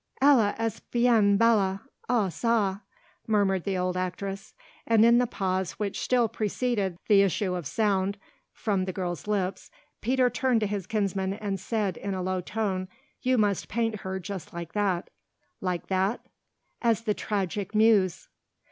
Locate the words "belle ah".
1.37-2.27